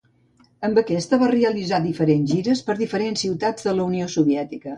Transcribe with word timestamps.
Amb 0.69 0.77
aquesta 0.81 1.19
va 1.23 1.27
realitzar 1.33 1.79
diferents 1.83 2.33
gires 2.33 2.65
per 2.71 2.77
diferents 2.81 3.27
ciutats 3.27 3.69
de 3.71 3.77
la 3.79 3.87
Unió 3.93 4.11
Soviètica. 4.17 4.69